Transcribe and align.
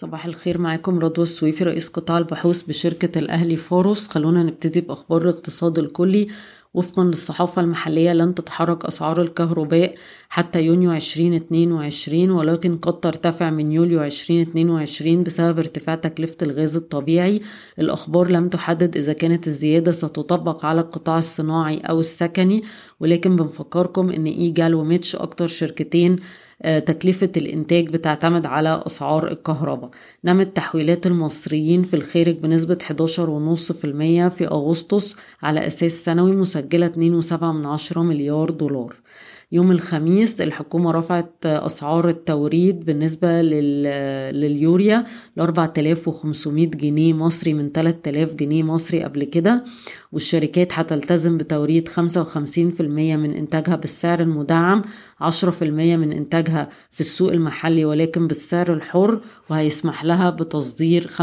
صباح 0.00 0.26
الخير 0.26 0.58
معاكم 0.58 0.98
رضوى 0.98 1.22
السويفي 1.22 1.64
رئيس 1.64 1.88
قطاع 1.88 2.18
البحوث 2.18 2.62
بشركة 2.62 3.18
الأهلي 3.18 3.56
فاروس 3.56 4.08
خلونا 4.08 4.42
نبتدي 4.42 4.80
بأخبار 4.80 5.22
الاقتصاد 5.22 5.78
الكلي. 5.78 6.28
وفقا 6.74 7.04
للصحافة 7.04 7.62
المحلية 7.62 8.12
لن 8.12 8.34
تتحرك 8.34 8.84
أسعار 8.84 9.22
الكهرباء 9.22 9.94
حتى 10.28 10.62
يونيو 10.62 10.92
2022 10.92 12.30
ولكن 12.30 12.76
قد 12.76 13.00
ترتفع 13.00 13.50
من 13.50 13.72
يوليو 13.72 14.04
2022 14.04 15.22
بسبب 15.22 15.58
ارتفاع 15.58 15.94
تكلفة 15.94 16.36
الغاز 16.42 16.76
الطبيعي. 16.76 17.40
الأخبار 17.78 18.30
لم 18.30 18.48
تحدد 18.48 18.96
إذا 18.96 19.12
كانت 19.12 19.46
الزيادة 19.46 19.92
ستطبق 19.92 20.66
على 20.66 20.80
القطاع 20.80 21.18
الصناعي 21.18 21.78
أو 21.78 22.00
السكني 22.00 22.62
ولكن 23.00 23.36
بنفكركم 23.36 24.10
إن 24.10 24.24
EGAL 24.24 24.74
وميتش 24.74 25.16
أكتر 25.16 25.46
شركتين 25.46 26.16
تكلفة 26.86 27.30
الإنتاج 27.36 27.88
بتعتمد 27.88 28.46
على 28.46 28.82
أسعار 28.86 29.26
الكهرباء. 29.32 29.90
نمت 30.24 30.56
تحويلات 30.56 31.06
المصريين 31.06 31.82
في 31.82 31.94
الخارج 31.94 32.36
بنسبة 32.38 32.78
11.5% 32.82 34.28
في 34.28 34.46
أغسطس 34.46 35.16
على 35.42 35.66
أساس 35.66 36.04
سنوي 36.04 36.32
مسجلة 36.32 36.86
2.7 36.86 37.98
مليار 37.98 38.50
دولار. 38.50 38.96
يوم 39.52 39.70
الخميس 39.72 40.40
الحكومة 40.40 40.90
رفعت 40.90 41.32
أسعار 41.46 42.08
التوريد 42.08 42.84
بالنسبة 42.84 43.42
لليوريا 44.32 45.04
ل 45.36 45.40
4500 45.40 46.66
جنيه 46.66 47.12
مصري 47.12 47.54
من 47.54 47.72
3000 47.72 48.34
جنيه 48.34 48.62
مصري 48.62 49.02
قبل 49.02 49.24
كده 49.24 49.64
والشركات 50.12 50.72
هتلتزم 50.72 51.36
بتوريد 51.38 51.88
55% 51.88 51.94
من 52.80 53.32
إنتاجها 53.34 53.76
بالسعر 53.76 54.20
المدعم 54.20 54.82
10% 55.22 55.62
من 55.62 56.12
إنتاجها 56.12 56.68
في 56.90 57.00
السوق 57.00 57.32
المحلي 57.32 57.84
ولكن 57.84 58.26
بالسعر 58.26 58.72
الحر 58.72 59.20
وهيسمح 59.50 60.04
لها 60.04 60.30
بتصدير 60.30 61.06
35% 61.06 61.20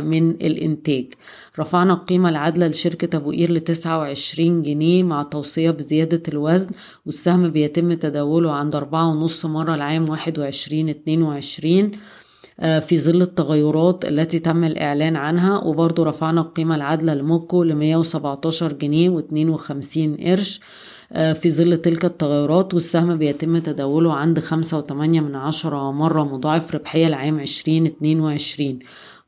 من 0.00 0.30
الإنتاج. 0.30 1.06
رفعنا 1.58 1.92
القيمة 1.92 2.28
العادلة 2.28 2.66
لشركة 2.66 3.16
أبو 3.16 3.30
قير 3.30 3.50
ل 3.52 3.60
29 3.60 4.62
جنيه 4.62 5.02
مع 5.02 5.22
توصية 5.22 5.70
بزيادة 5.70 6.22
الوزن 6.28 6.70
والسهم 7.06 7.48
بيتم 7.50 7.92
تداوله 7.92 8.52
عند 8.52 8.76
أربعة 8.76 9.08
ونص 9.08 9.46
مرة 9.46 9.74
العام 9.74 10.08
واحد 10.08 10.38
وعشرين 10.38 10.88
اتنين 10.88 11.22
وعشرين 11.22 11.90
آه، 12.60 12.78
في 12.78 12.98
ظل 12.98 13.22
التغيرات 13.22 14.04
التي 14.04 14.38
تم 14.38 14.64
الإعلان 14.64 15.16
عنها. 15.16 15.58
وبرضو 15.58 16.02
رفعنا 16.02 16.40
القيمة 16.40 16.74
العادلة 16.74 17.14
لموبكو 17.14 17.62
لمية 17.62 17.96
وسبعتاشر 17.96 18.72
جنيه 18.72 19.10
واتنين 19.10 19.48
وخمسين 19.48 20.16
قرش 20.16 20.60
آه، 21.12 21.32
في 21.32 21.50
ظل 21.50 21.76
تلك 21.76 22.04
التغيرات. 22.04 22.74
والسهم 22.74 23.16
بيتم 23.16 23.58
تداوله 23.58 24.12
عند 24.14 24.38
خمسة 24.38 24.78
وتمانية 24.78 25.20
من 25.20 25.34
عشرة 25.36 25.92
مرة 25.92 26.24
مضاعف 26.24 26.74
ربحية 26.74 27.06
العام 27.06 27.40
عشرين 27.40 27.86
اتنين 27.86 28.20
وعشرين. 28.20 28.78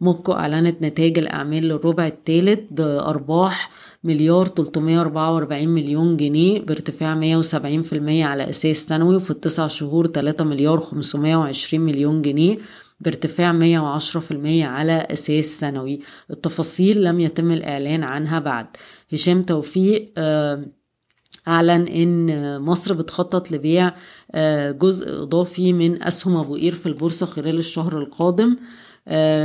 موبكو 0.00 0.33
أعلنت 0.33 0.83
نتائج 0.83 1.19
الأعمال 1.19 1.69
للربع 1.69 2.06
الثالث 2.06 2.61
بأرباح 2.70 3.70
مليار 4.05 4.47
344 4.47 5.69
مليون 5.69 6.16
جنيه 6.16 6.61
بارتفاع 6.61 7.41
170% 7.42 8.22
على 8.22 8.50
أساس 8.50 8.77
سنوي 8.77 9.16
وفي 9.16 9.30
التسع 9.30 9.66
شهور 9.66 10.06
3 10.06 10.44
مليار 10.44 10.78
520 10.80 11.84
مليون 11.84 12.22
جنيه 12.22 12.58
بارتفاع 13.00 13.53
110% 13.53 14.62
على 14.62 15.06
أساس 15.11 15.44
سنوي. 15.44 15.98
التفاصيل 16.31 17.05
لم 17.05 17.20
يتم 17.20 17.50
الإعلان 17.53 18.03
عنها 18.03 18.38
بعد. 18.38 18.66
هشام 19.12 19.42
توفيق 19.42 20.12
آه 20.19 20.66
أعلن 21.48 21.88
إن 21.88 22.60
مصر 22.60 22.94
بتخطط 22.94 23.53
لبيع 23.53 23.92
آه، 24.34 24.70
جزء 24.70 25.22
إضافي 25.22 25.72
من 25.72 26.03
أسهم 26.03 26.36
أبو 26.36 26.55
قير 26.55 26.72
في 26.72 26.86
البورصة 26.86 27.27
خلال 27.27 27.58
الشهر 27.58 27.98
القادم. 27.98 28.56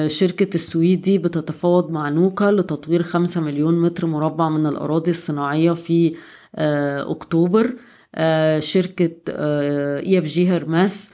شركة 0.08 0.56
السويدي 0.56 1.17
بتتفاوض 1.17 1.92
مع 1.92 2.09
نوكا 2.09 2.45
لتطوير 2.52 3.04
خمسة 3.04 3.42
مليون 3.42 3.81
متر 3.81 4.08
مربع 4.08 4.50
من 4.50 4.66
الأراضي 4.66 5.12
الصناعية 5.12 5.72
في 5.72 6.16
آه، 6.55 7.11
أكتوبر. 7.11 7.73
آه، 8.16 8.60
شركة 8.60 9.11
EFG 9.30 10.49
هرمس 10.50 11.10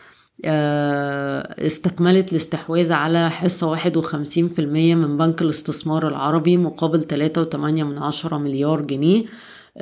استكملت 1.66 2.32
الاستحواذ 2.32 2.92
على 2.92 3.30
حصة 3.30 3.68
واحد 3.68 3.98
وخمسين 3.98 4.50
في 4.50 4.60
المية 4.60 4.96
من 4.96 5.18
بنك 5.18 5.42
الاستثمار 5.42 6.08
العربي 6.08 6.58
مقابل 6.58 7.04
تلاتة 7.04 7.42
وتمانية 7.42 7.84
من 7.84 7.98
عشرة 7.98 8.38
مليار 8.38 8.82
جنيه. 8.82 9.26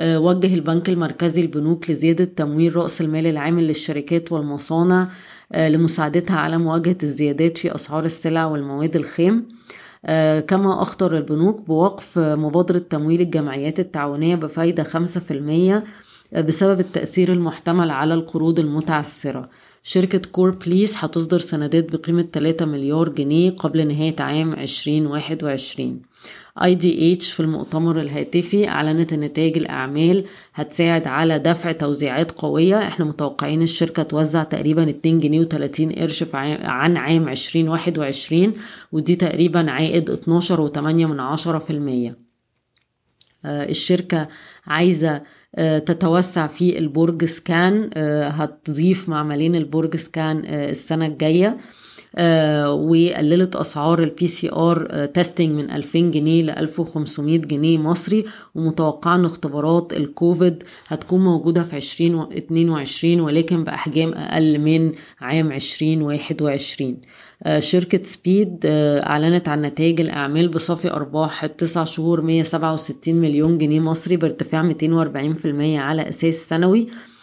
وجه 0.00 0.54
البنك 0.54 0.88
المركزي 0.88 1.40
البنوك 1.40 1.90
لزيادة 1.90 2.24
تمويل 2.24 2.76
رأس 2.76 3.00
المال 3.00 3.26
العام 3.26 3.60
للشركات 3.60 4.32
والمصانع 4.32 5.08
آه، 5.52 5.68
لمساعدتها 5.68 6.36
على 6.36 6.58
مواجهة 6.58 6.96
الزيادات 7.02 7.58
في 7.58 7.74
أسعار 7.74 8.04
السلع 8.04 8.46
والمواد 8.46 8.96
الخام. 8.96 9.48
آه، 10.06 10.40
كما 10.40 10.82
أخطر 10.82 11.16
البنوك 11.16 11.66
بوقف 11.66 12.18
مبادرة 12.18 12.78
تمويل 12.78 13.20
الجمعيات 13.20 13.80
التعاونية 13.80 14.34
بفايدة 14.34 14.82
5% 14.82 15.84
بسبب 16.32 16.80
التأثير 16.80 17.32
المحتمل 17.32 17.90
على 17.90 18.14
القروض 18.14 18.60
المتعثرة. 18.60 19.48
شركة 19.82 20.18
كور 20.32 20.50
بليس 20.50 21.04
هتصدر 21.04 21.38
سندات 21.38 21.96
بقيمة 21.96 22.22
3 22.22 22.66
مليار 22.66 23.08
جنيه 23.08 23.50
قبل 23.50 23.88
نهاية 23.88 24.16
عام 24.20 24.52
2021 24.52 26.02
IDH 26.62 27.32
في 27.32 27.40
المؤتمر 27.40 28.00
الهاتفي 28.00 28.68
أعلنت 28.68 29.12
إن 29.12 29.20
نتائج 29.20 29.56
الأعمال 29.58 30.24
هتساعد 30.54 31.06
على 31.06 31.38
دفع 31.38 31.72
توزيعات 31.72 32.32
قوية. 32.32 32.88
إحنا 32.88 33.04
متوقعين 33.04 33.62
الشركة 33.62 34.02
توزع 34.02 34.42
تقريبا 34.42 34.90
2 34.90 35.20
جنيه 35.20 35.48
و30 35.48 35.98
قرش 35.98 36.24
عن 36.34 36.96
عام 36.96 37.28
2021 37.28 38.52
ودي 38.92 39.16
تقريبا 39.16 39.70
عائد 39.70 40.10
12 40.10 40.68
و8 40.68 40.78
من 40.78 41.20
عشرة 41.20 41.58
في 41.58 41.70
المية. 41.70 42.18
آه، 43.44 43.68
الشركة 43.68 44.28
عايزة 44.66 45.22
آه، 45.54 45.78
تتوسع 45.78 46.46
في 46.46 46.78
البرج 46.78 47.24
Scan 47.24 47.90
آه، 47.94 48.28
هتضيف 48.28 49.08
معملين 49.08 49.54
البرج 49.54 49.96
Scan 49.96 50.44
السنة 50.46 51.06
الجاية. 51.06 51.48
آه، 51.48 51.56
وقللت 52.68 53.56
أسعار 53.56 53.98
ال 54.02 54.26
PCR 54.26 55.06
testing 55.06 55.52
من 55.60 55.70
2000 55.70 55.98
جنيه 55.98 56.42
ل 56.42 56.50
1500 56.50 57.38
جنيه 57.38 57.78
مصري 57.78 58.24
ومتوقع 58.54 59.14
إن 59.14 59.24
اختبارات 59.24 59.92
الكوفيد 59.92 60.62
هتكون 60.86 61.24
موجودة 61.24 61.62
في 61.62 61.76
2022 61.76 63.20
ولكن 63.20 63.64
بأحجام 63.64 64.12
أقل 64.14 64.58
من 64.58 64.92
عام 65.20 65.52
2021 65.52 66.96
آه، 67.42 67.58
شركة 67.58 68.02
Speed 68.02 68.58
آه، 68.64 69.06
أعلنت 69.06 69.48
عن 69.48 69.62
نتائج 69.62 70.00
الأعمال 70.00 70.48
بصافي 70.48 70.90
أرباح 70.92 71.44
التسع 71.44 71.84
شهور 71.84 72.20
167 72.20 73.14
مليون 73.14 73.58
جنيه 73.58 73.80
مصري 73.80 74.16
بارتفاع 74.16 74.62
240% 74.62 75.78
على 75.78 76.08
أساس 76.08 76.48
سنوي. 76.48 76.86
آه 76.90 77.15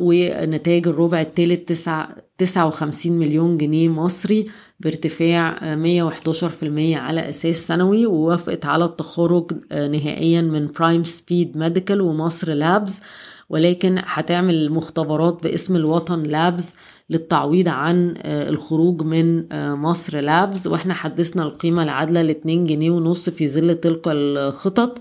ونتائج 0.00 0.88
الربع 0.88 1.20
الثالث 1.20 1.68
تسعة 1.68 2.08
تسعة 2.38 2.66
وخمسين 2.66 3.18
مليون 3.18 3.56
جنيه 3.56 3.88
مصري 3.88 4.46
بارتفاع 4.80 5.74
مية 5.74 6.02
وحداشر 6.02 6.48
في 6.48 6.62
المية 6.62 6.96
على 6.96 7.28
أساس 7.28 7.66
سنوي 7.66 8.06
ووافقت 8.06 8.66
على 8.66 8.84
التخارج 8.84 9.52
آه 9.72 9.88
نهائيا 9.88 10.40
من 10.40 10.66
Prime 10.78 11.04
Speed 11.04 11.56
Medical 11.56 12.00
ومصر 12.00 12.52
Labs 12.52 13.00
ولكن 13.48 14.00
هتعمل 14.04 14.72
مختبرات 14.72 15.42
باسم 15.42 15.76
الوطن 15.76 16.22
Labs 16.22 16.74
للتعويض 17.10 17.68
عن 17.68 18.14
آه 18.22 18.48
الخروج 18.48 19.02
من 19.02 19.52
آه 19.52 19.74
مصر 19.74 20.20
Labs 20.20 20.66
وإحنا 20.66 20.94
حدثنا 20.94 21.42
القيمة 21.42 21.82
العادلة 21.82 22.22
لاتنين 22.22 22.64
جنيه 22.64 22.90
ونص 22.90 23.30
في 23.30 23.48
ظل 23.48 23.74
تلك 23.74 24.02
الخطط. 24.06 24.98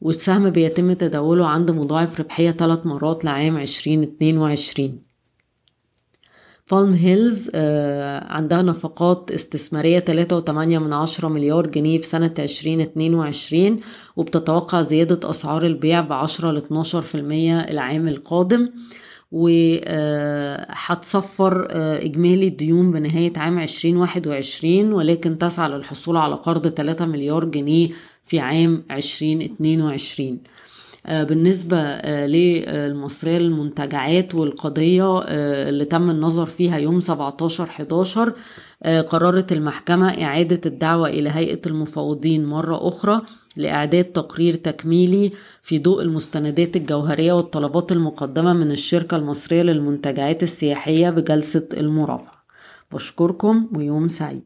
والسهم 0.00 0.50
بيتم 0.50 0.92
تداوله 0.92 1.46
عند 1.46 1.70
مضاعف 1.70 2.20
ربحية 2.20 2.50
ثلاث 2.50 2.86
مرات 2.86 3.24
لعام 3.24 3.56
عشرين 3.56 4.02
اتنين 4.02 4.38
وعشرين. 4.38 5.02
بالم 6.70 6.92
هيلز 6.92 7.50
آه 7.54 8.32
عندها 8.32 8.62
نفقات 8.62 9.30
استثمارية 9.30 9.98
تلاتة 9.98 10.36
وتمانية 10.36 10.78
من 10.78 10.92
عشرة 10.92 11.28
مليار 11.28 11.66
جنيه 11.66 11.98
في 11.98 12.06
سنة 12.06 12.34
عشرين 12.38 12.80
اتنين 12.80 13.14
وعشرين 13.14 13.80
وبتتوقع 14.16 14.82
زيادة 14.82 15.30
أسعار 15.30 15.66
البيع 15.66 16.00
بعشرة 16.00 16.50
في 17.00 17.14
المية 17.14 17.60
العام 17.60 18.08
القادم. 18.08 18.70
وهتصفر 19.32 21.18
آه، 21.70 22.04
إجمالي 22.04 22.48
الديون 22.48 22.92
بنهاية 22.92 23.32
عام 23.36 23.58
2021 23.58 24.92
ولكن 24.92 25.38
تسعى 25.38 25.68
للحصول 25.68 26.16
على 26.16 26.34
قرض 26.34 26.68
3 26.68 27.06
مليار 27.06 27.44
جنيه 27.44 27.88
في 28.22 28.40
عام 28.40 28.84
2022 28.90 30.28
آه، 30.28 30.38
بالنسبة 31.08 31.76
آه، 31.78 32.26
للمصرية 32.26 33.38
للمنتجعات 33.38 34.34
والقضية 34.34 35.18
اللي 35.68 35.84
تم 35.84 36.10
النظر 36.10 36.46
فيها 36.46 36.78
يوم 36.78 37.00
17 37.00 37.64
11 37.64 38.32
قررت 39.06 39.52
المحكمة 39.52 40.24
إعادة 40.24 40.60
الدعوة 40.66 41.08
إلى 41.08 41.30
هيئة 41.30 41.60
المفوضين 41.66 42.44
مرة 42.46 42.88
أخرى 42.88 43.22
لإعداد 43.56 44.04
تقرير 44.04 44.54
تكميلي 44.54 45.32
في 45.62 45.78
ضوء 45.78 46.02
المستندات 46.02 46.76
الجوهرية 46.76 47.32
والطلبات 47.32 47.92
المقدمة 47.92 48.52
من 48.52 48.70
الشركة 48.70 49.16
المصرية 49.16 49.62
للمنتجعات 49.62 50.42
السياحية 50.42 51.10
بجلسة 51.10 51.68
المرافعة. 51.76 52.38
بشكركم 52.92 53.68
ويوم 53.76 54.08
سعيد. 54.08 54.36